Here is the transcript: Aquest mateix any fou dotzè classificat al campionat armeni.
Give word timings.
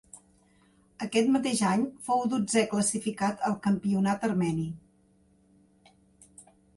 Aquest 1.05 1.27
mateix 1.33 1.59
any 1.71 1.83
fou 2.07 2.23
dotzè 2.31 2.63
classificat 2.71 3.43
al 3.49 3.57
campionat 3.67 4.25
armeni. 4.29 4.65